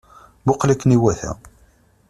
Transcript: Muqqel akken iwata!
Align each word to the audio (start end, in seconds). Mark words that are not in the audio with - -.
Muqqel 0.45 0.69
akken 0.73 0.95
iwata! 0.95 1.31